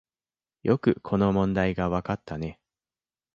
[0.63, 2.59] よくこの問題がわかったね